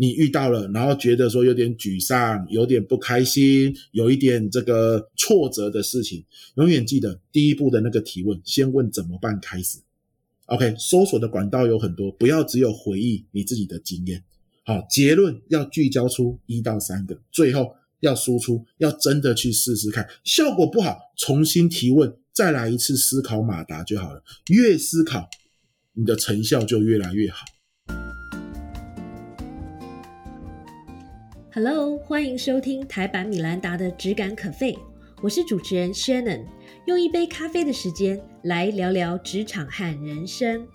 [0.00, 9.78] 你遇到了，然后觉得说有点沮丧、有点不开心、有一点这个挫折的事情，永远记得第一步的那个提问，先问怎么办开始。
[10.46, 14.24] OK，搜索的管道有很多，不要只有回忆你自己的经验。
[14.64, 24.22] 好，结论要聚焦出一到三个，最后要输出，要真的去试试看，效果不好，重新提问，再来一次思考马达就好了。
[24.48, 25.28] 越思考，
[25.92, 27.44] 你的成效就越来越好。
[31.52, 34.72] Hello，欢迎收听台版米兰达的《只感可废》，
[35.20, 36.44] 我是主持人 Shannon，
[36.86, 40.68] 用一杯咖啡的时间来聊聊职场和人生。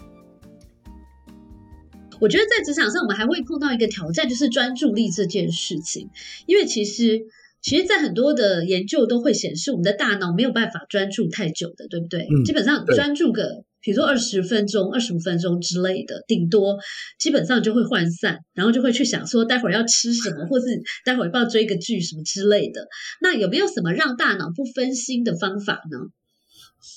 [2.19, 6.09] 我觉得在职场上，我们还会碰到一个挑战，就是专注力这件事情。
[6.45, 7.21] 因为其实，
[7.61, 12.23] 其实，在很多的研究都会显示，我们的大脑没有办法专注太久的，对不对？
[12.23, 16.75] 嗯基本上专注个，比如说二十分钟、二十五分钟之类的，顶多
[17.19, 20.65] 基本上就会涣散，然后就会去想说，待会儿要吃什么，或是
[21.05, 22.87] 待会儿要不要追个剧什么之类的。
[23.21, 25.99] 那有没有什么让大脑不分心的方法呢？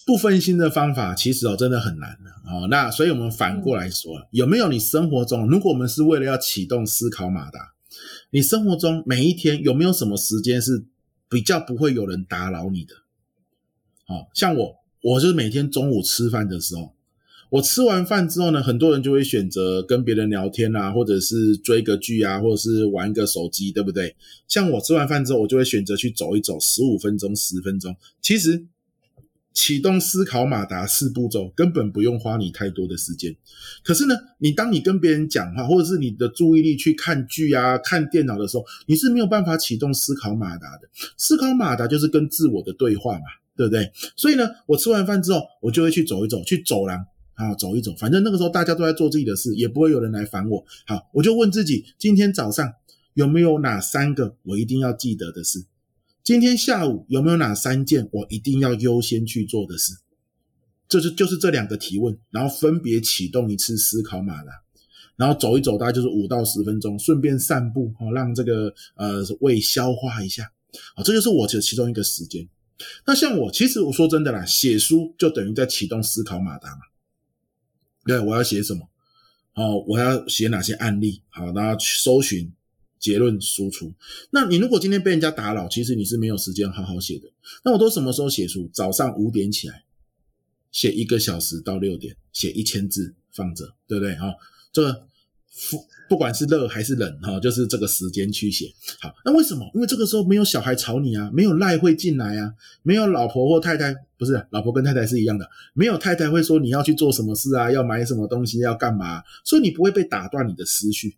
[0.07, 2.67] 不分心的方法其实哦真的很难的哦。
[2.71, 7.75] 那所以我们反过来说，有没有你生活中，如果我们是为了要启动思考马达，
[8.31, 10.87] 你生活中每一天有没有什么时间是
[11.29, 12.95] 比较不会有人打扰你的？
[14.07, 16.93] 哦，像我，我就是每天中午吃饭的时候，
[17.51, 24.15] 我吃完饭之后呢，很多人就会选择跟别人聊天啊，或者是追个剧啊，或者是玩个手机，对不对？
[24.49, 27.97] 像我吃完饭之后，我就会选择去走一走，十五分钟、十分钟。
[28.21, 28.67] 其实
[29.55, 33.35] 启动思考马达四步骤根本不用花你太多的时间。
[33.83, 40.89] 可是呢，你当你跟别人讲话，或者是你的注意力去看剧啊、看电脑的时候，你是没有办法启动思考马达的。
[41.17, 43.25] 思考马达就是跟自我的对话嘛，
[43.59, 43.91] 对不对？
[44.15, 50.65] 所以呢，我吃完饭之后，我就会去走一走，去走廊啊走一走，反正那个时候大家都在做自己的事，也不会有人来烦我。
[50.87, 52.73] 好，我就问自己，今天早上
[53.15, 55.65] 有没有哪三个我一定要记得的事？
[56.23, 59.95] 今天下午有没有哪三件我一定要优先去做的事？
[60.89, 64.53] 这是就是这两个提问，然后分别启动一次思考马拉，
[65.17, 70.51] 然后走一走，大概就是五到十分钟，顺便散步，哦，让这个呃胃消化一下，
[70.95, 72.49] 好，这就是我的其中一个时间。
[73.07, 76.83] 那像我，其实我说真的啦，写书就等于在启动思考马达嘛。
[78.05, 78.89] 对，我要写什么？
[79.55, 81.23] 哦，我要写哪些案例？
[81.29, 82.53] 好，然后去搜寻
[82.99, 83.93] 结论输出。
[84.31, 87.29] 那你如果今天被人家打扰，其实你是没有时间好好写的。
[87.65, 88.71] 那我都什么时候写书？
[88.73, 89.85] 早上五点起来，
[90.71, 94.15] 写一个小时到六点，写一千字放着，对不对？
[94.15, 94.33] 哈、
[94.73, 95.08] 这个
[96.09, 98.73] 不管是热还是冷，哈、就是这个时间去写。
[99.01, 99.71] 好，那为什么？
[99.75, 102.53] 因为这个时候没有小孩吵你啊，没有赖会进来啊，
[102.83, 111.17] 没有老婆或太太，不是老婆跟太太是一样的，没有太太会说你要去做什么事啊，要买什么东西，要干嘛，所以你不会被打断你的思绪。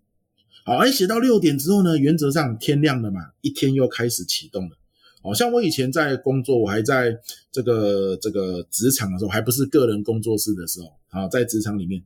[0.64, 4.76] 好，而写到六点之后呢，原则上天亮了嘛，一天又开始启动了。
[5.22, 7.14] 好像我以前在工作，我还在
[7.52, 12.02] 这个这个职场的时候，还不是个人工作室的时候，好，在职场里面，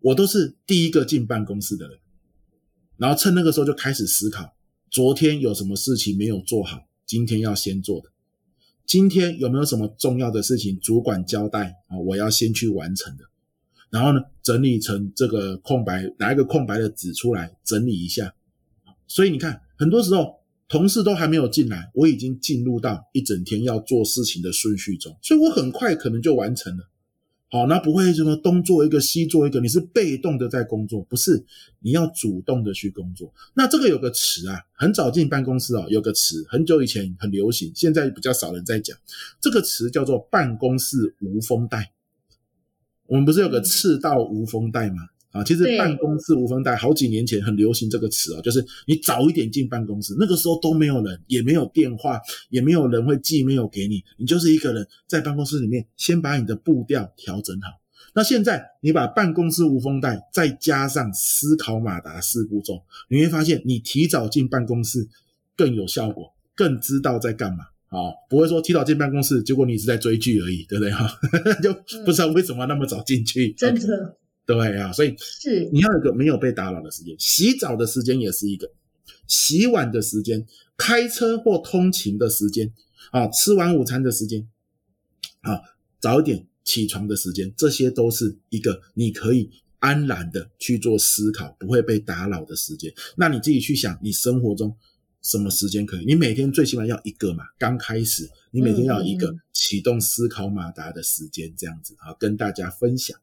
[0.00, 1.98] 我都是第一个进办公室的人，
[2.96, 4.54] 然后趁那个时候就开始思考，
[4.90, 8.08] 昨天有什么事情没有做好，今天要先做的，
[8.86, 13.24] 今天有没有什么重要的事情主管交代啊，我要先去完成的，
[13.90, 18.34] 然后呢，整理成这个空白，拿一个空白的纸出来整理一下，
[19.06, 20.40] 所以你看，很多时候。
[20.72, 26.88] 同事都还没有进来，我已经进入到一整天要做事情的顺序中，所以我很快可能就完成了。
[27.52, 31.44] 好，那不会什么东做一个西做一个，你是被动的在工作，不是
[31.80, 33.34] 你要主动的去工作。
[33.54, 38.96] 那这个有个词啊，很早进办公室哦，有个词很久以前很流行，现在比较少人在讲。
[39.40, 41.92] 这个词叫做办公室无风带。
[43.06, 45.08] 我们不是有个赤道无风带吗？
[45.30, 57.70] 啊，其实对办公室无风带好几年前很流行这个词啊，就是你早一点进办公室，那个时候都没有人，也没有电话，也没有人会寄 mail 给你，你就是一个人在办公室里面先把你的步调调整好。
[58.12, 65.08] 那现在你把办公室无风带再加上思考马达四步骤，你会发现你提早进办公室
[65.56, 67.66] 更有效果，更知道在干嘛。
[67.90, 70.90] 哦，不会说提早进办公室，结果你是在追剧而已，对不对？
[70.92, 71.08] 哈，
[71.62, 71.72] 就
[72.04, 73.52] 不知道为什么那么早进去。
[73.52, 74.16] 真的
[74.54, 78.68] 对啊，所以是你要有一个没有被打扰的时间，洗澡的时间也是一个，
[79.28, 80.44] 洗碗的时间，
[80.76, 82.72] 开车或通勤的时间，
[83.12, 84.48] 啊，吃完午餐的时间，
[85.42, 85.60] 啊，
[86.00, 92.92] 早一点起床的时间，这些都是一个你可以安然的去做思考，不会被打扰的时间。
[93.16, 94.76] 那你自己去想，你生活中
[95.22, 96.04] 什么时间可以？
[96.04, 103.16] 你每天最起码要一个嘛，刚开始你每天要一个启动思考马达的时间，这样子啊，跟大家分享。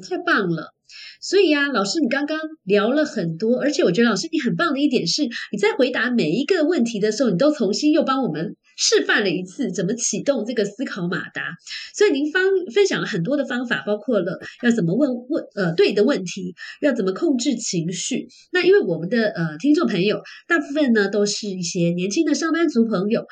[0.00, 0.74] 太棒了。
[1.22, 11.54] 所以啊，老师，你刚刚聊了很多，而且我觉得老师你很棒的一点是，你在回答每一个问题的时候，你都重新又帮我们示范了一次怎么启动这个思考马达。
[11.94, 12.42] 所以您方
[12.74, 18.26] 分享了很多的方法，包括了要怎么问问呃对的问题，要怎么控制情绪。
[18.52, 23.24] 那因为我们的呃听众朋友大部分呢都是一些年轻的上班族朋友。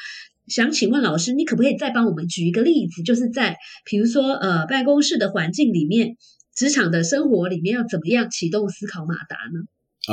[0.47, 6.17] 想请问老师，你可不可以再帮我们举一个例子，就是在比如说呃办公室的环境里面，
[6.61, 9.65] 职场的生活里面要怎么样启动思考马达呢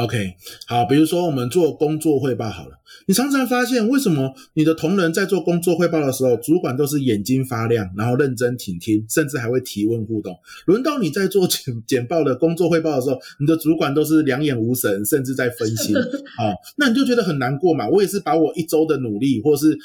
[0.01, 0.35] ？OK，
[0.65, 10.37] 好，比如说我们做工作汇报好了，你常常发现为什么你的同仁在做工作汇报的时候，主管都是眼睛发亮，然后认真倾听，甚至还会提问互动。
[10.67, 15.93] 轮到你在做简简报的工作汇报的时候，你的主管都是两眼无神，甚至在分心。
[16.37, 17.89] 好，那你就觉得很难过嘛？
[17.89, 19.77] 我也是把我一周的努力，或是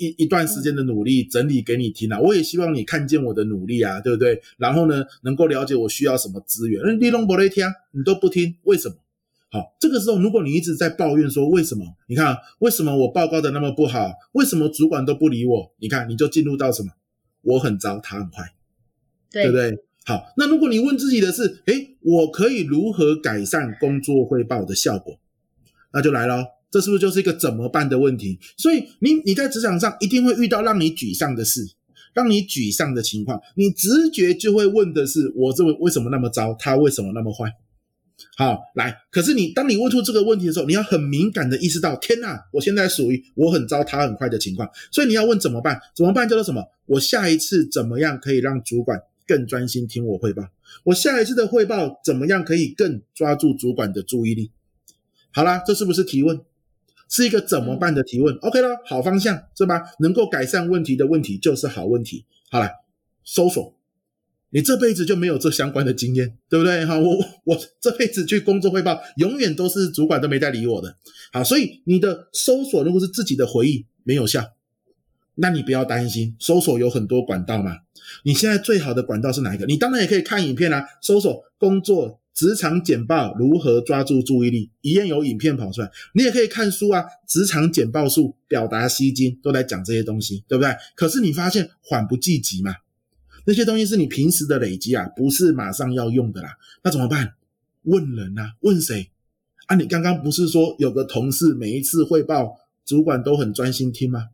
[0.00, 4.40] 一一段时间的努力整理给你听啊，我也希望你看见我的努力啊，对不对？
[4.56, 6.82] 然后呢，能够了解我需要什么资源。
[6.84, 8.96] 那你拢不来听，你都不听，为什么？
[9.52, 11.84] 好，这个时候如果你一直在抱怨说为什么？
[12.06, 14.12] 你看为什么我报告的那么不好？
[14.32, 15.72] 为什么主管都不理我？
[15.78, 16.90] 你看你就进入到什么？
[17.42, 18.52] 我很糟，他很坏，
[19.30, 19.84] 对不对？
[20.04, 25.18] 好，那如果你问自己的是，诶，我可以如何改善工作汇报的效果？
[25.92, 26.44] 那就来了。
[26.70, 28.38] 这是不是就是一个怎么办的问题？
[28.56, 31.66] 所以你你在职场上一定会遇到让你沮丧的事，
[32.14, 36.54] 让你沮丧的情况，你直觉就会问的是：我这为什么那么糟？
[36.58, 37.52] 他为什么那么坏？
[38.36, 44.68] 好，来，可是你当你问出这个问题的时候，你要很敏感的意识到：天哪，我现在属于我很糟，他很坏的情况。
[44.92, 45.80] 所以你要问怎么办？
[45.96, 46.62] 怎么办叫做什么？
[46.86, 50.44] 我下一次怎么样可以让主管更专心听我汇报？
[50.84, 54.50] 我下一次的汇报怎么样可以更抓住主管的注意力？
[55.32, 56.38] 好啦，这是不是提问？
[57.10, 59.82] 是一个怎么办的提问，OK 了，好方向是吧？
[59.98, 62.24] 能够改善问题的问题就是好问题。
[62.48, 62.70] 好了，
[63.24, 63.76] 搜索，
[64.50, 66.86] 你这辈子就没有这相关的经验，对不对？
[66.86, 70.96] 哈，我我这辈子去工作汇报，永远都是主管都没在理我的。
[71.32, 74.44] 好，所以你的搜索如果是自己的回忆没有效，
[75.34, 77.78] 那你不要担心，搜索有很多管道嘛。
[78.24, 79.66] 你现在最好的管道是哪一个？
[79.66, 82.19] 你当然也可以看影片啊，搜索工作。
[82.34, 84.70] 职场简报如何抓住注意力？
[84.80, 87.04] 一样有影片跑出来，你也可以看书啊。
[87.26, 90.74] 职场简报术、表达吸睛，都在讲这些东西，对不对？
[90.94, 92.74] 可是你发现缓不济急嘛？
[93.44, 96.56] 那些东西是你平时的累积啊，不是马上要用的啦。
[96.82, 97.34] 那怎么办？
[97.82, 98.54] 问人啊？
[98.60, 99.10] 问谁？
[99.66, 104.28] 啊，你刚刚不是说有个同事每一次汇报，主管都很专心听吗？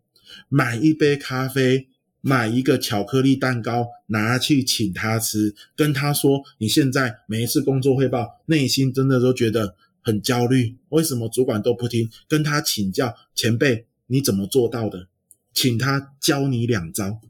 [0.48, 1.88] 买一杯咖啡。
[2.28, 12.10] 买一个巧克力蛋糕拿去请他吃，跟他说你现在每一次工作汇报，内心真的都觉得很焦虑，为什么主管都不听？
[12.26, 15.06] 跟他请教前辈你怎么做到的？
[15.54, 17.20] 请他教你两招。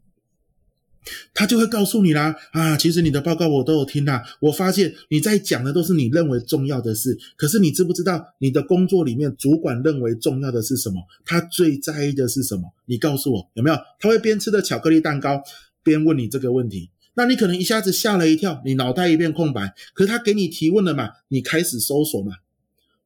[1.35, 4.23] 他就会告诉你啦，啊，其实你的报告我都有听啦。
[4.41, 11.03] 我发现你在讲的都是你认为重要的事，可是你知不知道你的工作里面主管认为重要的是什么？
[11.25, 12.73] 他最在意的是什么？
[12.87, 13.76] 你告诉我有没有？
[13.99, 15.43] 他会边吃着巧克力蛋糕
[15.82, 19.75] 边问你这个问题，那你可能一下子吓了一跳，你脑袋一片空白。
[19.94, 21.11] 可是他给你提问了嘛？
[21.29, 22.32] 你开始搜索嘛？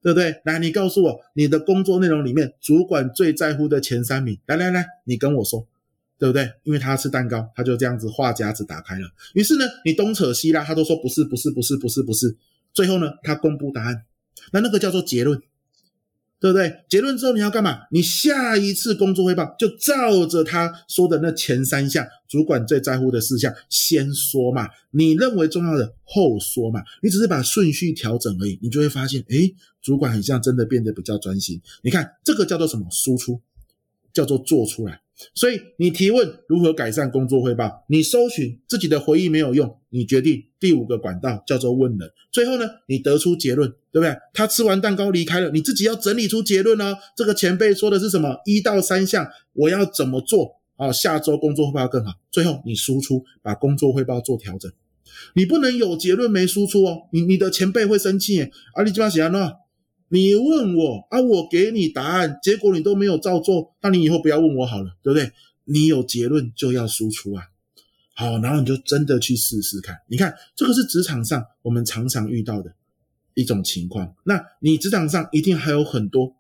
[0.03, 0.41] 对不对？
[0.45, 4.39] 来，你告诉我你的工作内容里面主管最在乎的前三名。
[4.47, 5.67] 来来来，你跟我说。
[6.21, 6.53] 对不对？
[6.65, 9.09] 因为他吃蛋糕，他就这样子话匣子打开了。
[9.33, 12.37] 于是呢，你东扯西拉，他都说不是，不是，不是，不是，不是。
[12.75, 14.05] 最后呢，他公布答案，
[14.53, 15.41] 那那个叫做结论，
[16.39, 16.85] 对不对？
[16.91, 17.87] 结论之后你要干嘛？
[17.91, 26.83] 你下一次工作汇报就照着他说的那前三项主管最在乎的事项先说嘛，你认为重要的后说嘛。
[27.03, 31.59] 你只是把顺序调整而已，你就会发现，诶，主管很像真的变得比较专心。
[31.83, 32.87] 你看这个叫做什么？
[32.91, 33.41] 输出，
[34.13, 35.01] 叫做做出来。
[35.35, 42.11] 所以你提问如何改善工作汇报，你搜寻自己的回忆没有用，你决定第五个管道叫做问人。
[42.33, 44.17] 最后呢，你得出结论，对不对？
[44.33, 46.97] 他吃完蛋糕离开了，你自己要整理出结论哦。
[47.17, 48.37] 这个前辈说的是什么？
[48.45, 50.61] 一到三项，我要怎么做？
[50.77, 52.13] 哦，下周工作汇报更好。
[52.31, 54.73] 最后你输出，把工作汇报做调整。
[55.35, 58.51] 你不能有结论没输出哦，你你的前辈会生气耶。
[58.75, 59.53] 啊，你这样想呢？
[60.13, 65.31] 你问我啊，我给你答案，结果你都没有照做，那你以后不要问我好了，对不对？
[65.65, 67.45] 你有结论就要输出啊，
[68.15, 69.97] 好，然后你就真的去试试看。
[70.09, 72.75] 你看，这个是职场上我们常常遇到的
[73.35, 74.17] 一种情况。
[74.25, 76.35] 那你职场上一定还有很多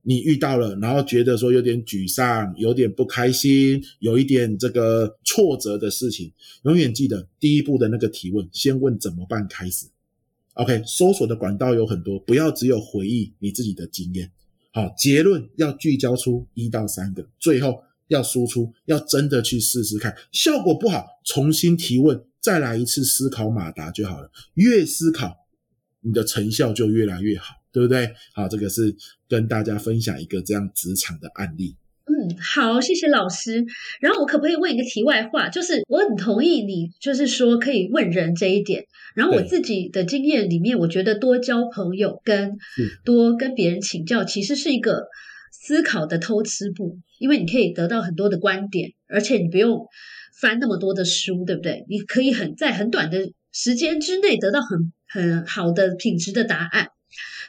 [0.00, 6.32] 你遇到了，然后觉得说有点沮丧、有点不开心、有一点这个挫折的事情。
[6.62, 9.88] 永远记得第一步的那个提问，先问怎么办开始。
[10.54, 14.30] OK，搜索的管道有很多，不要只有回忆你自己的经验。
[14.72, 24.30] 好，结论要聚焦出一到三个，最后要输出，要真的去试试看，效果不好，重新提问，再来一次思考马达就好了。
[24.54, 25.36] 越思考
[26.00, 28.12] 你的成效就越来越好，对不对？
[28.32, 28.96] 好，这个是
[29.28, 31.76] 跟大家分享一个这样职场的案例。
[32.24, 33.64] 嗯，好，谢谢老师。
[34.00, 35.48] 然后我可不可以问一个题外话？
[35.48, 38.84] 就是我很同意你，就是说可以问人这一点。
[39.14, 42.56] 然后我自己的经验里面，我觉得多交朋友跟
[43.04, 45.04] 多跟别人请教，其实是一个
[45.52, 49.86] 思考的偷吃步，因为你可以得到很多的观点，而且你不用
[50.40, 51.84] 翻那么多的书，对不对？
[51.88, 56.88] 你可以很在很短的时间之内得到很很好的品质的答案。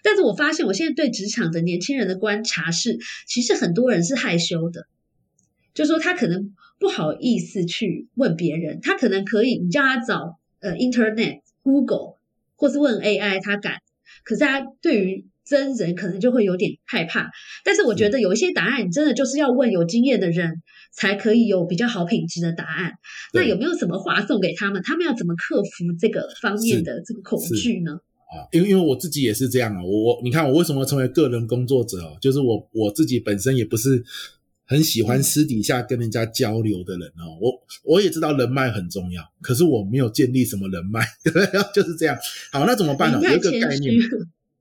[0.05, 4.85] 但是我发现，我现在对职场的年轻人的观察是，其实很多人是害羞的，
[5.73, 12.17] 就说他可能不好意思去问别人，他可能可以，你叫他找呃 Internet、Google
[12.55, 13.79] 或是问 AI，他敢，
[14.23, 17.31] 可是他对于真人可能就会有点害怕。
[17.63, 22.93] 但是我觉得有一些答案，你真的就是要问有经验的人，才可以有比较好品质的答案。
[23.33, 24.83] 那有没有什么话送给他们？
[24.83, 27.99] 他们要怎么克服这个方面的这个恐惧呢？
[28.35, 34.03] 啊，因为因为我自己也是这样啊，我我你看我为什么成为个人工作者哦，就是我我自己本身也不是
[34.65, 37.51] 很喜欢私底下跟人家交流的人哦，我
[37.83, 41.05] 我也知道人脉很重要，可是我没有建立什么人脉，
[41.73, 42.17] 就是这样。
[42.51, 43.19] 好，那怎么办呢？
[43.21, 43.93] 有一个概念，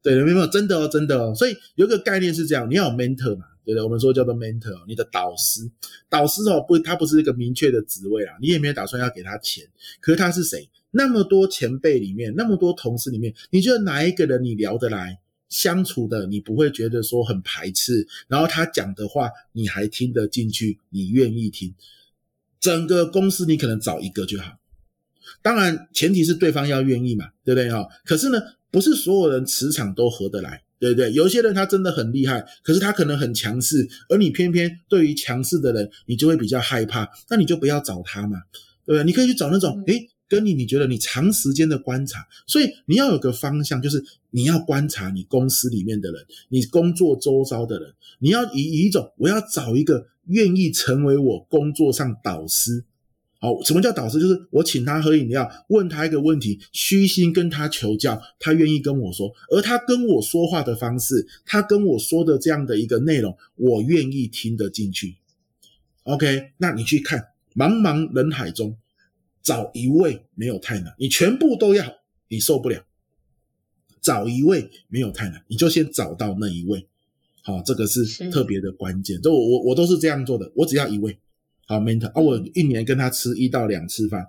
[0.02, 3.82] 对，没有真的哦，真的哦，所以有一个概念是这样，你要有 mentor 嘛，对不对？
[3.82, 5.62] 我们说叫做 mentor，你的导师，
[6.10, 9.64] 导师哦不，他不是一个明确的职位啊，你也没有打算要给他钱，
[10.00, 10.68] 可是他是谁？
[10.96, 18.06] 那么多前辈里面，那么多同事里面，你觉得哪一个人你聊得来、相处的，你不会觉得说很排斥？
[18.28, 21.74] 然后他讲的话你还听得进去，你愿意听？
[22.60, 24.52] 整个公司你可能找一个就好。
[25.42, 27.86] 当然前提是对方要愿意嘛，对不对哈？
[28.04, 31.12] 可是呢，不是所有人磁场都合得来，对不对？
[31.12, 38.38] 有些人他真的很厉害，可是他可能很强势，而你偏偏对于强势的人，你就会比较害怕，那你就不要找他嘛，
[38.86, 39.04] 对不对？
[39.04, 40.08] 你可以去找那种诶。
[40.34, 52.84] 跟你，你觉得你长时间的观察，所以你要有个方向，就是你要观察你公司里面的人，你工作周遭的人，你要以以一种我要找一个愿意成为我工作上导师。
[53.38, 54.18] 好，什么叫导师？
[54.18, 65.16] 就是我请他喝饮料，问他一个问题，虚心跟他求教，他愿意跟我说，而他跟我说话的方式，他跟我说的这样的一个内容，我愿意听得进去。
[66.04, 67.22] OK，那你去看
[67.54, 68.76] 茫茫人海中。
[69.44, 71.84] 找一位没有太难，你全部都要，
[72.28, 72.82] 你受不了。
[74.00, 76.88] 找一位没有太难，你就先找到那一位。
[77.42, 79.20] 好，这个是特别的关键。
[79.22, 81.18] 这我我我都是这样做的，我只要一位。
[81.66, 84.26] 好，mentor 啊，我一年跟他吃一到两次饭，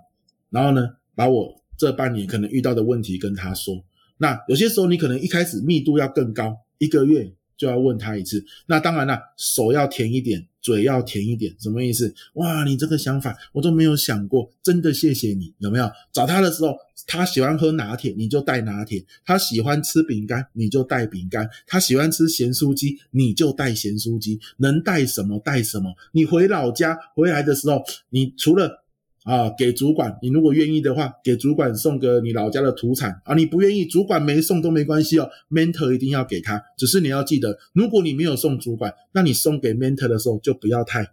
[0.50, 3.84] 然后呢，把我这半年可能遇到的问题跟他说。
[4.18, 7.32] 那有些时候你可能一开始密度要更高，一个月。
[7.56, 12.14] 就要问他一次，那当然了，手要甜一点，嘴要甜一点，什么意思？
[12.34, 15.90] 哇，你这个想法我都没有想过，真的谢谢你，有没有？
[16.12, 24.38] 找他的时候，他喜欢喝拿铁，你就带拿铁；他喜欢吃饼干，你就带饼干；他喜欢吃咸酥鸡，你就带咸酥鸡。
[24.58, 25.94] 能带什么带什么。
[26.12, 28.85] 你回老家回来的时候，你除了。
[29.26, 33.34] 啊，给主管，你如果愿意的话，给主管送个你老家的土产啊。
[33.34, 35.28] 你不愿意，主管没送都没关系哦。
[35.50, 41.04] mentor 一定要给他，只是你要记得，如果你没有送主管，那你送给 mentor 的时候就不要太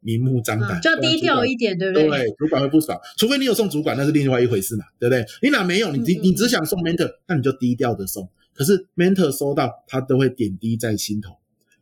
[0.00, 2.08] 明目张胆，就要低调一点，对不对？
[2.08, 5.22] 对，主管会不爽，除非你有送主管，那是另外一回事嘛，对不对？
[5.42, 5.92] 你哪没有？
[5.92, 8.26] 你你你只想送 mentor，那你就低调的送。
[8.54, 11.36] 可是 mentor 收到，他都会点滴在心头，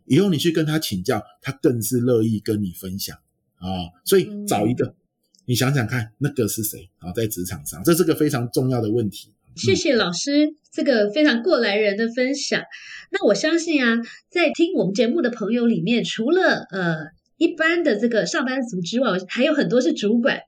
[0.06, 3.16] 以后你去跟他请教，他更是乐意跟你分享
[3.58, 3.94] 啊。
[4.04, 4.92] 所以找一个。
[5.46, 7.12] 你想想看，那个是谁啊？
[7.12, 9.32] 在职场上，这是个非常重要的问题。
[9.56, 12.62] 谢谢老师这个非常过来人的分享。
[13.10, 13.98] 那我相信啊，
[14.30, 17.21] 在听我们节目的朋友里面，除了呃。
[17.42, 20.38] 一般的这个上班族之外，还有很多是主管，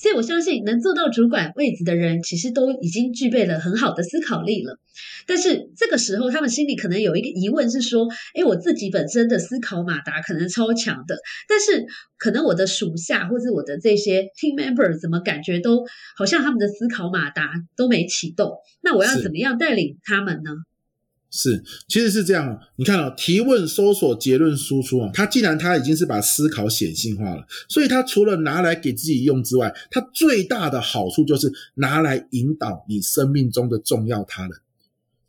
[0.00, 4.78] 所以我相信能做到主管位置的人，其实都已经具备了很好的思考力了。
[5.26, 11.16] 但是这个时候，他们心里可能有一个疑问是说：，哎，我自己本身的思考马达可能超强的，
[11.48, 11.86] 但是
[12.18, 15.84] 可能我的属下或者我的这些 team member 怎么感觉都
[16.16, 18.52] 好像他们的思考马达都没启动？
[18.80, 20.52] 那我要怎么样带领他们呢？
[21.36, 34.52] 是，其实是这样哦你看哦，提问、搜索、结论、输出啊，它既然它已经是把思考显性化了，所以它除了拿来给自己用之外，它最大的好处就是拿来引导你生命中的重要他人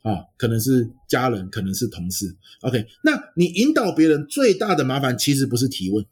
[0.04, 2.36] 啊，可能是家人，可能是同事。
[2.62, 6.06] OK，那你引导别人最大的麻烦其实不是提问，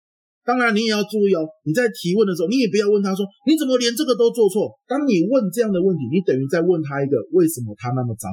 [0.44, 4.72] 当然你也要注意哦，你在提问的时候，你也不要问他说你怎么连这个都做错。
[4.88, 8.32] 当你问这样的问题，你等于在问他一个为什么他那么脏。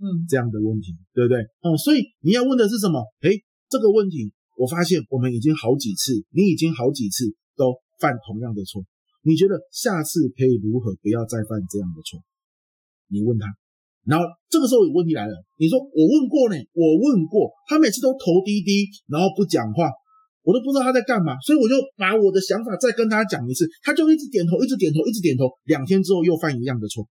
[0.00, 1.38] 嗯，这样的问题，对不对？
[1.62, 3.00] 哦，所以你要问的是什么？
[3.22, 7.24] 诶，这个问题，我发现我们已经好几次，你已经好几次
[7.56, 8.82] 都犯同样的错。
[9.22, 12.20] 你觉得下次可以如何不要再犯这样的错？
[13.08, 13.46] 你问他，
[14.04, 19.88] 然后这个时候有问题来了，你说我问过呢，我问过，他每次都头低低，然后不讲话，
[20.42, 27.06] 我都不知道他在干嘛，所以我就把我的想法再跟他讲一次，他就一直点头，一直点头，一直点头，两天之后又犯一样的错，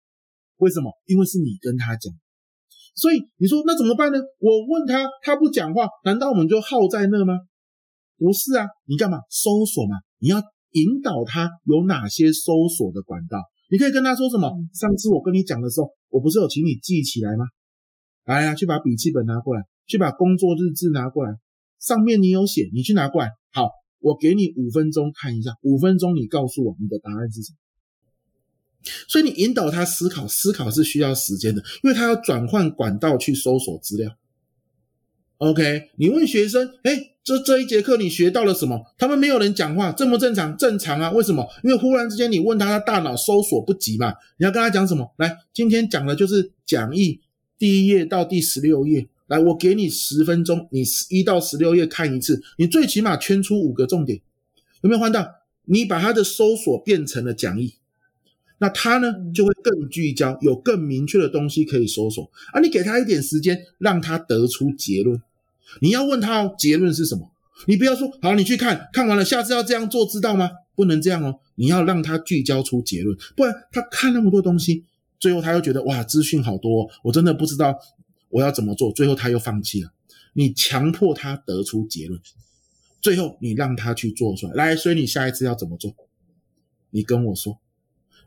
[0.58, 0.92] 为什么？
[1.08, 2.14] 因为是你跟他讲，
[2.96, 4.20] 所以你说那怎么办呢？
[4.40, 7.40] 我问他，他不讲话，难道我们就耗在那吗？
[8.18, 9.98] 不是啊，你干嘛搜索嘛？
[10.20, 10.38] 你要
[10.72, 13.40] 引导他有哪些搜索的管道？
[13.72, 14.52] 你可以跟他说什么？
[14.74, 17.46] 上次我跟你讲的时候，我不是有请你记起来吗？
[18.26, 21.34] 来呀，去把笔记本拿过来，去把工作日志拿过来，
[21.80, 23.32] 上面你有写，你去拿过来。
[23.52, 23.70] 好，
[24.00, 27.58] 我给你五分钟看一下，五分钟你告诉我你的答案是什么。
[29.08, 34.16] 所以你引导他思考，思考是需要时间的，因为他要转换管道去搜索资料。
[35.38, 37.10] OK，你问学生，哎。
[37.24, 38.86] 这这一节课你学到了什么？
[38.98, 40.58] 他们没有人讲话，正不正常？
[40.58, 41.10] 正常啊。
[41.12, 41.48] 为什么？
[41.64, 44.14] 因为忽然之间你问他，他大脑搜索不及嘛。
[44.36, 45.10] 你要跟他讲什么？
[45.16, 47.22] 来，今天讲的就是讲义
[47.58, 49.08] 第一页到第十六页。
[49.28, 54.20] 来，我给你十分钟，你一到十六页看一次，你最起码圈出五个重点。
[54.82, 55.26] 有没有换到？
[55.64, 57.76] 你把他的搜索变成了讲义，
[58.60, 62.32] 那他呢就会更聚焦，有更明确的东西可以搜索。
[62.54, 65.22] 啊，你给他一点时间，让他得出结论。
[65.82, 67.32] 你要问他哦结论是什么？
[67.68, 70.50] 你不要说好，你去看看完了，下次要这样做，知道吗？
[70.76, 74.86] 不能这样哦，你要让他聚焦出结论，不然他看那么多东西，
[75.20, 77.78] 最后他又觉得哇，资讯好多，我真的不知道
[78.30, 79.92] 我要怎么做，最后他又放弃了。
[80.34, 82.20] 你强迫他得出结论，
[83.02, 84.54] 最后你让他去做出来。
[84.54, 85.94] 来，所以你下一次要怎么做？
[86.90, 87.60] 你跟我说。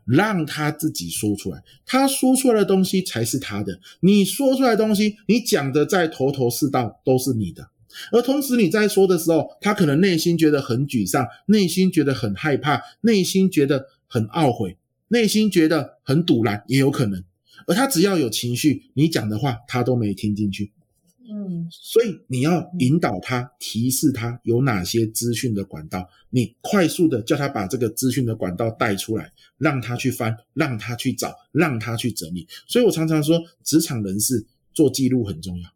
[0.07, 3.79] 让他自己说出来，他说出来的东西才是他的。
[3.99, 7.69] 你说出来的东西，你讲的再头头是道，都是你的。
[8.11, 14.77] 而同时你在说的时候，他可能内心觉得很沮丧，内心觉得很害怕，内心觉得很懊悔，
[15.09, 17.23] 内心觉得很堵然，也有可能。
[17.65, 20.71] 而他只要有情绪，你讲的话他都没听进去。
[21.29, 32.47] 嗯，所以你要引导他，提示他有哪些资讯的管道，你快速的叫他把这个资讯的管道带出来，让他去翻，让他去找，让他去整理。
[32.65, 35.69] 所以我常常说，职场人士做记录很重要，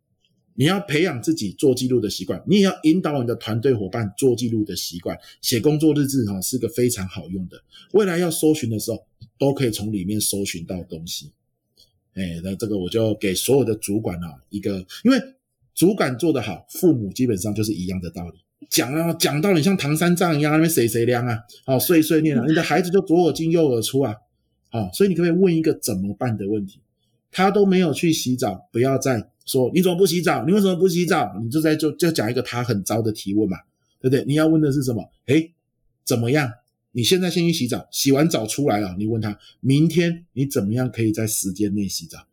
[0.54, 5.18] 你要培养自己做记录的习惯，你也要引导你的团队伙伴做记录的习惯。
[5.42, 9.06] 写工作日志哈是个非常好用的，未来要搜寻的时候，
[9.38, 11.34] 都可以从里面搜寻到东西。
[12.14, 15.22] 哎，那这个我就给所有的主管啊一个，因为。
[15.74, 18.40] 主管做得好，父母基本上就是一样的道理。
[18.70, 21.40] 讲啊，讲到你像唐三藏一样，那边谁谁凉啊？
[21.66, 24.16] 好，碎碎念啊， 你的孩子就左耳进右耳出啊。
[24.70, 26.80] 好，所以你可以问一个怎么办的问题。
[27.32, 30.46] 他都没有去洗澡，不要再说你怎么不洗澡？
[30.46, 31.34] 你为什么不洗澡？
[31.42, 33.58] 你就在就就讲一个他很糟的提问嘛，
[34.00, 34.24] 对不对？
[34.26, 35.10] 你要问的是什么？
[35.28, 35.54] 诶，
[36.06, 36.52] 怎么样？
[36.92, 42.28] 你现在先去洗澡，洗完澡出来了，你问他，明天你怎么样可以在时间内洗澡？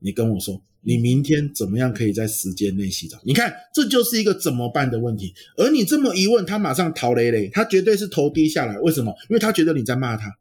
[0.00, 0.62] 你跟我说。
[0.88, 3.20] 你明天怎么样可以在时间内洗澡？
[3.22, 5.34] 你看，这就是一个怎么办的问题。
[5.58, 8.78] 而你这么一问，他马上逃雷雷，他绝对是头低下来。
[8.78, 9.14] 为什么？
[9.28, 10.34] 因为他觉得你在骂他。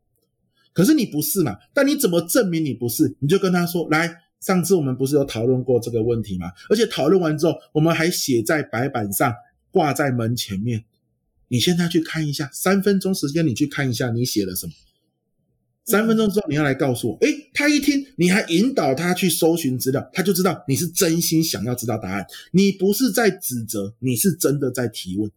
[0.71, 1.57] 可是你不是嘛？
[1.73, 3.13] 但你怎么证明你不是？
[3.19, 6.49] 你就跟他说：来，上次我们不是有讨论过这个问题吗？
[6.69, 9.33] 而且讨论完之后，我们还写在白板上，
[9.69, 10.85] 挂在门前面。
[11.49, 14.71] 你现在去看一下，三分钟时间，你去看一下你写了什么。
[15.87, 25.31] 三分钟之后你要来告诉我，诶，他一听你还引导他去搜寻资料，他就知道你是真心想要知道答案，你不是在指责，你是真的在提问，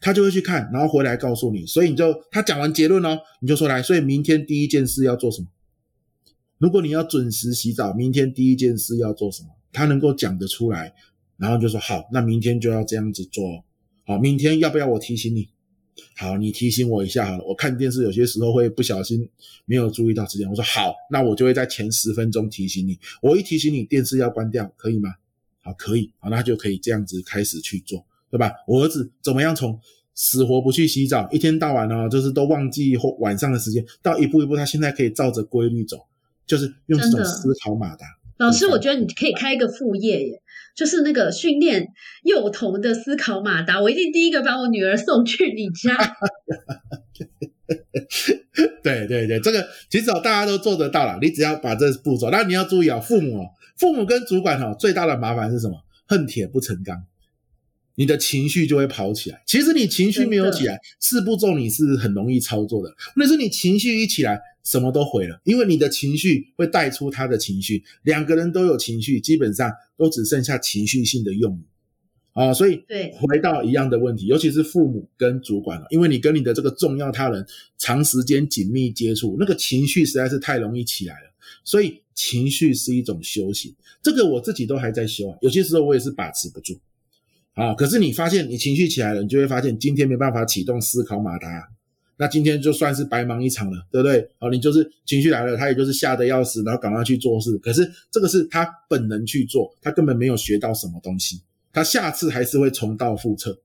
[0.00, 1.66] 他就会去看，然后回来告诉你。
[1.66, 5.48] 所以你就他讲完结论哦，你就说来，所以明天第一件事要做什么？
[6.56, 9.50] 如果你要准时洗澡，明天第一件事要做什么？
[9.70, 10.94] 他能够讲得出来，
[11.36, 13.62] 然后就说好，那明天就要这样子做。
[14.06, 15.50] 好，明天要不要我提醒你？
[16.16, 17.44] 好，你提醒我一下好了。
[17.44, 19.28] 我看电视有些时候会不小心
[19.64, 20.48] 没有注意到时间。
[20.48, 22.98] 我说好，那我就会在前十分钟提醒你。
[23.20, 25.14] 我一提醒你，电视要关掉，可以吗？
[25.60, 26.10] 好，可以。
[26.18, 28.52] 好，那就可以这样子开始去做，对吧？
[28.66, 29.78] 我儿子怎么样从
[30.14, 35.98] 死活不去洗澡，一天到晚呢，就是都忘记或晚上的时间，到一步一步，他现在可以照着规律走，
[36.46, 38.06] 就是用这种思考马达。
[38.42, 40.42] 老师，我觉得你可以开一个副业耶。
[40.74, 41.88] 就是那个训练
[42.24, 45.96] 幼童的思考马达，我一定第一个把我女儿送去你家。
[48.82, 52.30] 对对对，这个其实哦，大家都做得到了，你只要把这步骤。
[52.30, 55.76] 那你要注意啊，父母哦，父母跟主管哦，最大的麻烦是什么？
[56.08, 57.04] 恨铁不成钢。
[57.94, 59.42] 你的情绪就会跑起来。
[59.46, 62.94] 其实你情绪没有起来，四步骤你是很容易操作的。
[63.16, 65.40] 那是你情绪一起来，什么都毁了。
[65.44, 71.62] 因为你的情绪会带出他的情绪，两个人都有情绪，基本上都只剩下情绪性的用语
[72.32, 72.54] 啊。
[72.54, 81.32] 所以，对，回到一样的问题，尤其是父母跟主管了，因为你跟你的这个重要他人长时间紧密接触，那个情绪实在是太容易起来了。
[81.64, 85.36] 所以情绪是一种修行，这个我自己都还在修啊。
[85.42, 86.78] 有些时候我也是把持不住
[87.54, 87.74] 啊。
[87.74, 91.68] 可是你发现你情绪起来了，你就会发现今天没办法启动思考马达，
[92.16, 94.30] 那今天就算是白忙一场了，对不对？
[94.38, 97.56] 哦，你就是情绪来了，他也就是吓得要死，然后赶快去做事。
[97.58, 103.60] 可是这个是他本能去做，他根本没有学到什么东西，他下次还是会重蹈覆辙，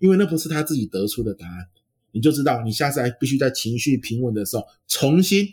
[0.00, 1.66] 因为那不是他自己得出的答案。
[2.12, 5.48] 你就知道，你下次还必须在情绪平稳的时候，重新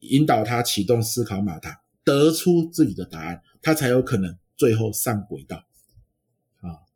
[0.00, 5.62] 引导他启动思考马达，得出自己的答案，他才有可能最后上轨道。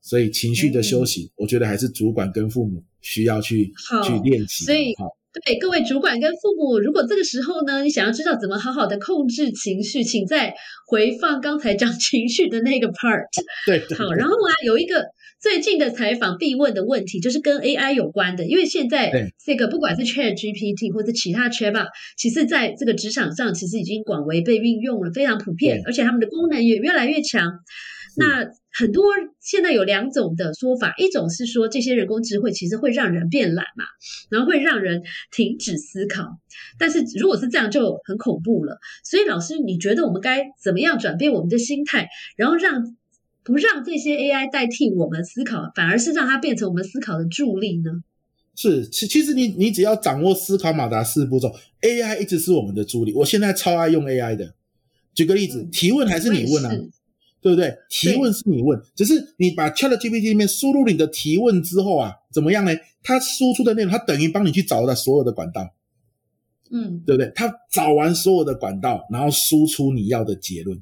[0.06, 3.72] 啊，所以情绪的修行，我觉得还是主管跟父母需要去
[4.04, 4.64] 去练习。
[4.64, 4.94] 所以，
[5.44, 10.54] 对各位主管跟父母，如果这个时候呢，你想要知道怎么好好的控制情绪，请再
[10.86, 13.26] 回放刚才讲情绪的那个 part。
[13.66, 15.04] 对，好，然后啊，有一个。
[15.38, 19.12] 最近的采访必问的问题就是跟 AI 有关的，因为现在
[19.44, 27.52] 这个不管是 Chat GPT 或者其他 Chatbot，其实在这个职场上其实已经广为被运用了，非常普遍，而且他们的功能也越来越强。
[28.16, 29.04] 那很多
[29.40, 33.84] 现在有两种的说法，一种是说这些人工智慧其实会让人变懒嘛，
[34.30, 36.38] 然后会让人停止思考。
[36.78, 38.78] 但是如果是这样就很恐怖了。
[39.04, 42.96] 所以老师，你觉得我们该怎么样转变我们的心态，然后让？
[43.46, 47.92] 不让这些 AI 代替我们思考，反而是让它变成我们思考的助力呢？
[48.56, 53.12] 是，其其实你你只要掌握思考马达四步骤，AI 一直是我们的助力。
[53.12, 54.52] 我现在超爱用 AI 的。
[55.14, 56.72] 举个例子，提问还是你问啊？
[57.46, 57.72] 对不对？
[57.88, 62.72] 提问是你问，只是你把 ChatGPT 里面输入你的提问之后啊，怎么样呢？
[63.04, 65.72] 它输出的内容，它等于帮你去找了所有的管道，
[66.72, 67.30] 嗯，对不对？
[67.36, 70.76] 它找完所有的管道，然后输出你要的结论。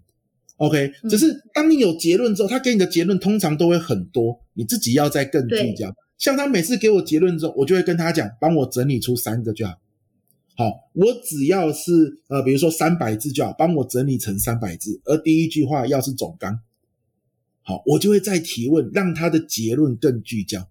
[0.57, 5.95] OK，只是当你有结论之后，他给你的结论通常都会很多，你自己要再更聚焦。
[6.17, 9.75] 像他每次给我结论之后，我就会跟他讲，帮我整理出三个就好。
[10.57, 15.01] 好，我只要是呃，比如说三百字就好，帮我整理成三百字。
[15.05, 16.61] 而第一句话要是总纲，
[17.63, 20.69] 好，我就会再提问，让他的结论更聚焦。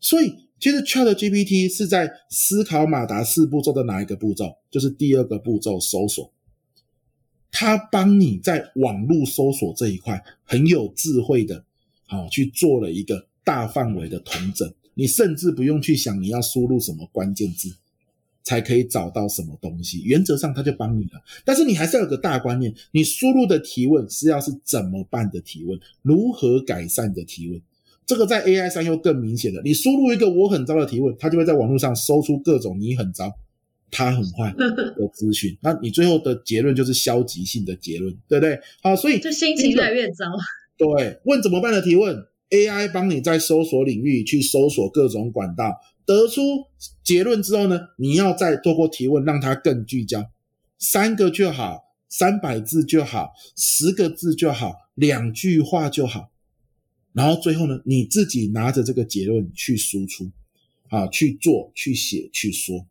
[0.00, 4.56] 所以，其实 Chat GPT 是在思考马达四步骤的哪一个步骤？
[4.70, 6.32] 就是第二个步骤，搜索。
[7.52, 11.64] 他帮你在网络搜索这一块很有智慧的，
[12.06, 17.76] 好去做了一个大范围的统整，你甚至不用去想你要输入什么关键字，
[18.42, 20.02] 才可以找到什么东西。
[20.02, 27.60] 原则上他就帮你了，但是你还是要有个大观念，你输入的提问是要是怎么办的提问，如何改善的提问。
[28.04, 33.32] 这个在 AI 上又更明显了，你输入一个我很糟的提问，它就会在网络上搜出各种你很糟。
[33.94, 38.58] 他很坏 的资讯，那你最后的结论就是消极性的结论，对不对？
[38.82, 40.24] 好，所以就心情越来越糟。
[40.78, 42.16] 对，问怎么办的提问
[42.48, 46.40] ，AI 帮你在搜索领域去搜索各种管道，得出
[47.02, 50.30] 结论之后呢，你要再透过提问让它更聚焦，
[50.78, 56.30] 三个就好，三百字就好，十个字就好，两句话就好，
[57.12, 60.30] 然后最后呢，你自己拿着这个结论去输出，
[60.88, 62.86] 啊，去做，去写，去说。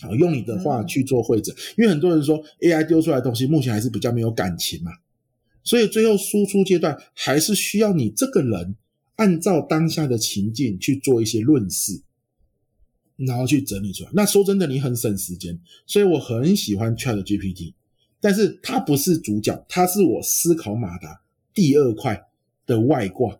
[0.00, 4.90] 好，用你的话去做会诊，因为很多人说 AI 丢出来的东西目前还是比较没有感情嘛，
[5.62, 8.76] 所以最后输出阶段还是需要你这个人
[9.20, 12.00] 按照当下的情境去做一些论述，
[13.16, 14.10] 然后去整理出来。
[14.14, 17.74] 那说真的，你很省时间，所以我很喜欢 Chat GPT，
[18.18, 21.20] 但是它不是主角，它是我思考马达
[21.52, 22.28] 第二块
[22.64, 23.38] 的外挂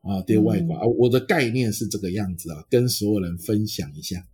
[0.00, 4.26] 啊，第二外挂啊，我的概念是这个样子啊，跟所有人分享一下。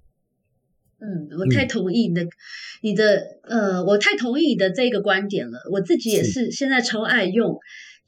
[1.01, 2.29] 嗯，我太同意你的，
[2.81, 5.59] 你的呃，我太同意你的这个观点了。
[5.73, 7.59] 我自己也是现在超爱用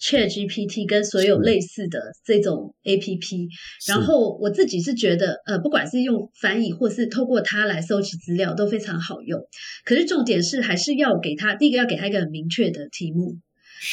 [0.00, 3.48] Chat GPT 跟所有类似的这种 A P P，
[3.88, 9.40] 然后我自己是觉得，呃，不管是用翻译或是透过它来搜集资料都非常好用。
[9.84, 13.38] 可是重点是还是要给他第一个要给他一个很明确的题目，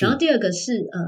[0.02, 1.00] 然后第二个是呃，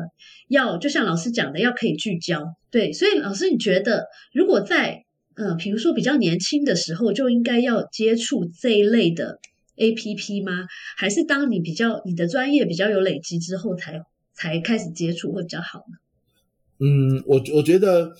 [0.48, 2.56] 要就像老师讲的，要可以聚焦。
[2.72, 5.04] 对，所以老师你觉得如果在
[5.36, 9.40] 呃，比如说比较年轻的时候就应该要接触这一类的
[9.78, 10.66] A P P 吗？
[10.96, 14.00] 还是当你比较你的专业比较有累积之后才
[14.44, 15.98] 才开始接触会比较好呢？
[16.80, 18.14] 嗯，我我觉得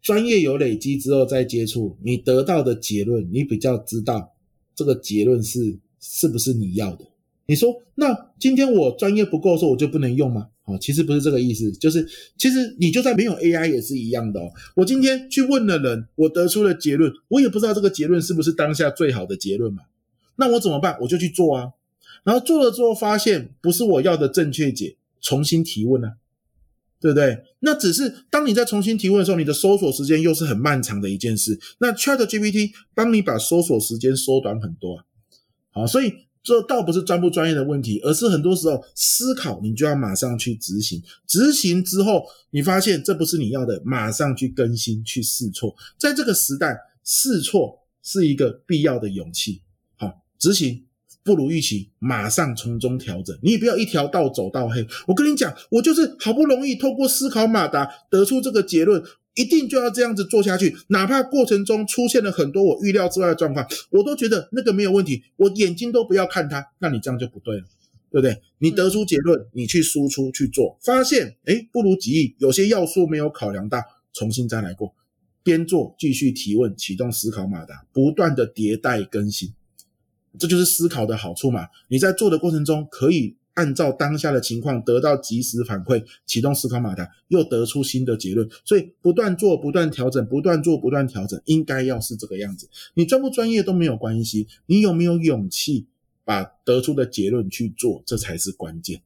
[0.00, 4.32] 专业有累积之后再接触，你得到的结论你比较知道
[4.74, 7.04] 这个结论是是不是你要的。
[7.44, 10.48] 你说那今天我专业不够的时候我就不能用吗？
[10.64, 14.50] 哦，其实不是这个意思，就是其实你就算没有 AI 也是一样的哦。
[14.76, 19.82] 我今天去问了人，我得出了结论，我也不知道这个结论是不是当下最好的结论嘛？
[20.36, 20.96] 那我怎么办？
[21.02, 21.72] 我就去做啊。
[22.22, 26.14] 然后做了之后发现不是我要的正确解，重新提问啊，
[27.00, 27.44] 对不对？
[27.60, 31.58] 那只是当你在重新提问的时候，你的搜索时间又是很漫长的一件事。
[31.78, 35.04] 那 ChatGPT 帮你把搜索时间缩短很多啊。
[35.72, 45.74] 好，所以这倒不是专不专业的问题，而是很多时候思考你就要马上去执行，执行之后你发现这不是你要的，马上去更新去试错。
[45.98, 49.62] 在这个时代，试错是一个必要的勇气。
[49.96, 50.86] 好，执行
[51.24, 53.38] 不如预期，马上从中调整。
[53.42, 54.86] 你也不要一条道走到黑。
[55.06, 59.02] 我跟你讲，我就是好不容易透过思考马达得出这个结论。
[59.36, 66.66] 一定就要这样子做下去，哪怕过程中出现了很多我预料之外的状况，我都觉得那个没有问题，我眼睛都不要看它。
[66.80, 67.62] 那你这样就不对了，
[68.10, 68.36] 对不对？
[68.58, 73.80] 你得出结论，你去输出去做，发现哎不如己意，有些要素没有考量到，
[74.12, 74.92] 重新再来过，
[75.44, 79.54] 边做继续提问，启动思考马达，不断的迭代更新，
[80.38, 81.66] 这就是思考的好处嘛。
[81.88, 83.36] 你在做的过程中可以。
[83.54, 88.48] 按照当下的情况得到及时反馈，启动思考马达，又得出新的结论。
[88.64, 92.70] 所以不断做，不断调整，不断做，不断调整，应该要是这个样子。
[92.94, 95.84] 你专不专业都没有关系，你有没有勇气
[96.24, 99.02] 把得出的结论去做，这才是关键。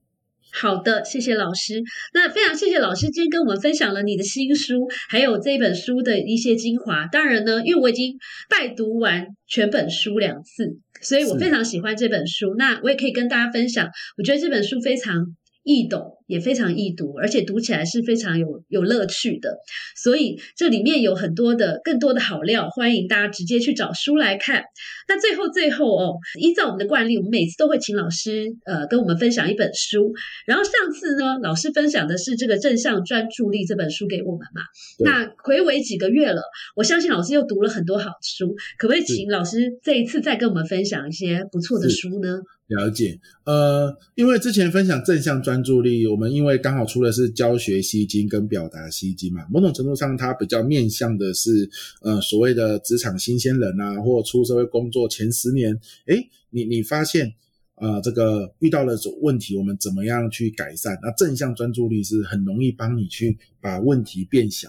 [0.56, 1.82] 好的，谢谢老师。
[2.12, 7.06] 那非常谢谢老师今天跟我们分享了你的新书，还有这本书的一些精华。
[7.08, 8.16] 当然呢，因为我已经
[8.48, 12.54] 拜读完全本书两次，所以我非常喜欢这本书。
[12.56, 15.34] 那我也可以跟大家分享，我觉得这本书非常。
[15.64, 19.58] 易懂也非常易读，而且读起来是非常有有乐趣的。
[19.96, 24.62] 所以这里面有很多的更多的好料，欢迎大家直接去找书来看。
[25.08, 30.12] 那最后最后哦，依照我们的惯例，我们每次都会请老师呃跟我们分享一本书。
[30.46, 34.62] 然后上次呢，老师分享的是这个正向专注力这本书给我们嘛。
[35.00, 36.42] 那回违几个月了，
[36.76, 42.40] 我相信老师又读了很多好书，可不可以请老师这一次再跟我们分享一些不错的书呢？
[42.68, 51.68] 了解，呃，因为之前分享正向专注力，我们因为刚好出的是教学吸睛跟表达吸睛嘛，某种程度上它比较面向的是，
[52.00, 57.34] 呃，所谓的职场新鲜人啊，或出社会工作前十年，诶，你你发现，
[57.76, 60.98] 呃，这个遇到了问题，我们怎么样去改善？
[61.02, 64.68] 那正向专注力是很容易帮你去把问题变小。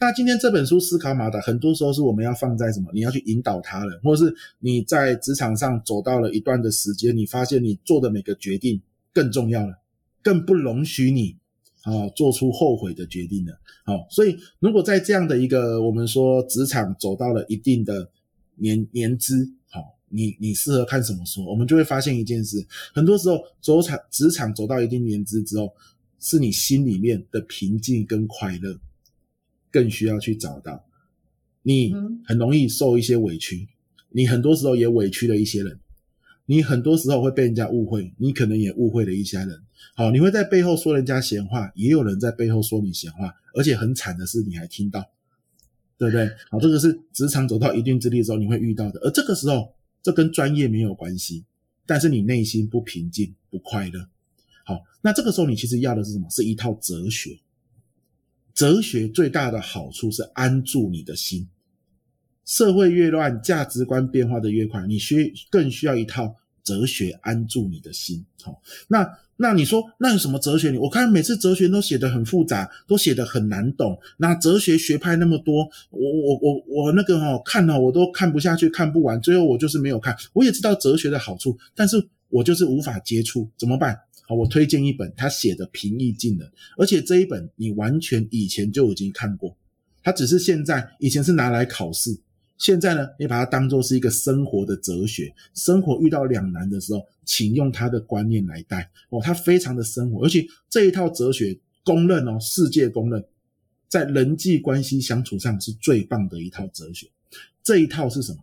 [0.00, 2.90] 那今天这本书《思考马达》，很多时候是我们要放在什么？
[2.92, 8.82] 你要去引导他人，或者是你在职场上走到了一段的时间，你发现你做的每个决定
[9.12, 9.78] 更重要了，
[10.20, 11.36] 更不容许你
[11.82, 13.52] 啊做出后悔的决定了。
[13.84, 18.10] 好，所以如果在这样的一个我们说职场走到了一定的
[18.56, 19.52] 年年资，
[20.10, 21.44] 你你适合看什么书？
[21.46, 25.72] 我们就会发现一件事，很多时候走场职场走到一定年资之后，
[26.18, 28.78] 是你心里面的平静跟快乐。
[29.72, 30.84] 更需要去找到，
[31.62, 31.94] 你
[32.24, 33.68] 很容易受一些委屈，
[34.08, 35.78] 你很多时候也委屈了一些人，
[36.46, 39.62] 你很多时候会被人家误会，你可能也误会了一些人。
[39.94, 45.08] 好，你会在背后说人家闲话，也有人在背后说你闲话，而且很惨的是你还听到，
[45.96, 46.28] 对不对？
[46.50, 51.44] 好，这个是职场走到一定之地之后你会遇到的，而这个时候这跟专业没有关系，
[51.86, 54.08] 但是你内心不平静不快乐。
[54.64, 56.28] 好，那这个时候你其实要的是什么？
[56.30, 57.38] 是一套哲学。
[58.54, 61.48] 哲学最大的好处是安住你的心。
[62.44, 68.24] 社会越乱，价值观变化的越快，你需更需要一套哲学安住你的心。
[68.42, 70.70] 好，那那你说那有什么哲学？
[70.70, 73.98] 你我看每次哲学都写得很复杂，都写得很难懂。
[74.18, 79.20] 那哲学学派那么多，我我我我那个哈看了我都看不下去，看不完。
[79.20, 80.16] 最后我就是没有看。
[80.32, 81.96] 我也知道哲学的好处，但是
[82.28, 83.98] 我就是无法接触，怎么办？
[84.26, 89.56] 好我推荐一本他写的平易近人，而且这一本你完全以前就已经看过，
[90.04, 92.16] 他只是现在以前是拿来考试，
[92.60, 95.34] 现在呢，你把它当做是一个生活的哲学。
[95.54, 103.24] 生活遇到两难的时候，请用他的观念来带哦，他非常的生活，而且这一套哲学公认哦，世界公认，
[103.88, 107.08] 在人际关系相处上是最棒的一套哲学。
[107.62, 108.38] 这一套是什么？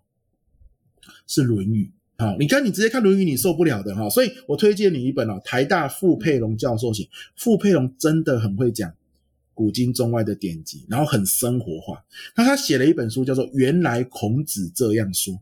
[1.28, 1.92] 是《论语》。
[2.26, 8.92] 好，你看你直接看《论语》，你受不了的哈，所以我推荐你一本哦，台大傅佩荣教授写，傅佩荣真的很会讲
[9.58, 12.06] 古今中外的典籍，然后很生活化。
[12.36, 15.34] 那他写了一本书，叫做《原来孔子这样说》。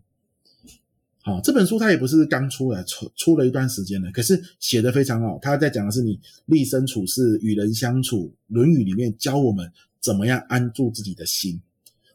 [1.22, 5.38] 好，这本书他也不是刚出来，出出了一段时间了，可是写的非常好。
[5.42, 11.62] 他在讲的是你立身处世、与人相处，《论语》里面教我们怎么样安住自己的心。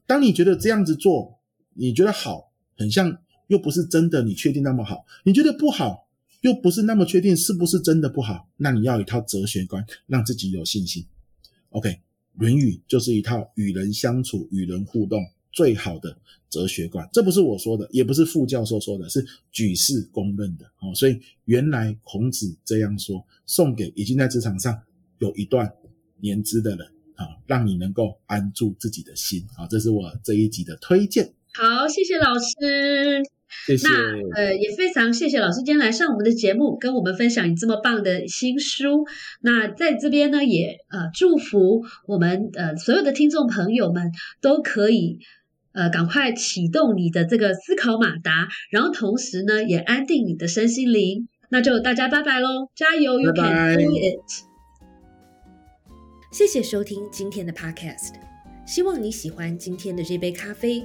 [0.06, 1.38] 当你觉得这样子做，
[1.74, 3.18] 你觉得好，很像。
[3.50, 5.04] 又不是真的，你确定那么好？
[5.24, 6.06] 你觉得不好，
[6.42, 8.48] 又不是那么确定是不是真的不好？
[8.58, 11.04] 那你要一套哲学观，让自己有信心。
[11.70, 11.88] OK，
[12.35, 15.20] 《论语》就是一套与人相处、与人互动
[15.52, 16.16] 最好的
[16.48, 17.09] 哲学观。
[17.12, 20.66] 这不是我说的，也不是副教授说的，是举世公认的。
[20.80, 24.80] 哦，所以原来孔子这样说，送给已经在职场上
[25.18, 25.72] 有一段
[26.20, 29.66] 年资的人啊，让你能够安住自己的心啊。
[29.68, 31.33] 这是我这一集的推荐。
[31.52, 33.39] 好，谢谢老师。
[33.66, 33.88] 谢谢。
[33.88, 33.94] 那
[34.34, 39.06] 呃，也非常谢谢老师今天来上我们的节目，跟我们分享你这么棒的新书。
[39.42, 45.18] 那在这边呢，也呃祝福我们呃所有的听众朋友们都可以
[45.72, 51.28] 呃赶快启动你的这个思考马达，然后同时呢也安定你的身心灵。
[51.50, 54.44] 那就大家拜拜喽，加油，You can 拜 do it。
[56.30, 58.12] 谢谢收听今天的 Podcast，
[58.64, 60.84] 希望你喜欢今天的这杯咖啡。